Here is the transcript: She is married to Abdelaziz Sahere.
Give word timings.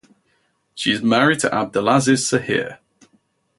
She 0.73 0.91
is 0.93 1.03
married 1.03 1.41
to 1.41 1.53
Abdelaziz 1.53 2.27
Sahere. 2.27 2.79